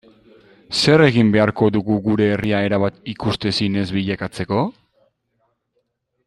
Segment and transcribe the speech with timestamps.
[0.77, 4.65] Zer egin beharko dugu gure herria erabat ikusezin ez bilakatzeko?